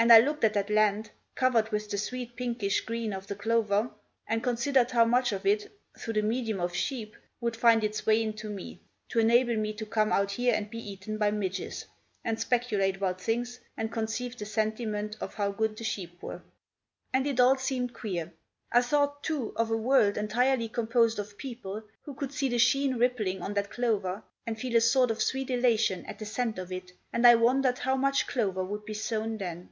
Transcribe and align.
And 0.00 0.12
I 0.12 0.20
looked 0.20 0.44
at 0.44 0.54
that 0.54 0.70
land, 0.70 1.10
covered 1.34 1.70
with 1.72 1.90
the 1.90 1.98
sweet 1.98 2.36
pinkish 2.36 2.82
green 2.82 3.12
of 3.12 3.26
the 3.26 3.34
clover, 3.34 3.90
and 4.28 4.44
considered 4.44 4.92
how 4.92 5.04
much 5.04 5.32
of 5.32 5.44
it, 5.44 5.72
through 5.98 6.12
the 6.12 6.22
medium 6.22 6.60
of 6.60 6.72
sheep, 6.72 7.16
would 7.40 7.56
find 7.56 7.82
its 7.82 8.06
way 8.06 8.22
into 8.22 8.48
me, 8.48 8.80
to 9.08 9.18
enable 9.18 9.56
me 9.56 9.72
to 9.72 9.84
come 9.84 10.12
out 10.12 10.30
here 10.30 10.54
and 10.54 10.70
be 10.70 10.78
eaten 10.78 11.18
by 11.18 11.32
midges, 11.32 11.84
and 12.22 12.38
speculate 12.38 12.94
about 12.94 13.20
things, 13.20 13.58
and 13.76 13.90
conceive 13.90 14.36
the 14.38 14.46
sentiment 14.46 15.16
of 15.20 15.34
how 15.34 15.50
good 15.50 15.76
the 15.76 15.82
sheep 15.82 16.22
were. 16.22 16.42
And 17.12 17.26
it 17.26 17.40
all 17.40 17.58
seemed 17.58 17.92
queer. 17.92 18.32
I 18.70 18.82
thought, 18.82 19.24
too, 19.24 19.52
of 19.56 19.68
a 19.68 19.76
world 19.76 20.16
entirely 20.16 20.68
composed 20.68 21.18
of 21.18 21.36
people 21.36 21.82
who 22.02 22.14
could 22.14 22.30
see 22.30 22.48
the 22.48 22.58
sheen 22.58 22.98
rippling 22.98 23.42
on 23.42 23.54
that 23.54 23.70
clover, 23.70 24.22
and 24.46 24.56
feel 24.60 24.76
a 24.76 24.80
sort 24.80 25.10
of 25.10 25.20
sweet 25.20 25.50
elation 25.50 26.06
at 26.06 26.20
the 26.20 26.24
scent 26.24 26.56
of 26.56 26.70
it, 26.70 26.92
and 27.12 27.26
I 27.26 27.34
wondered 27.34 27.80
how 27.80 27.96
much 27.96 28.28
clover 28.28 28.64
would 28.64 28.84
be 28.84 28.94
sown 28.94 29.38
then? 29.38 29.70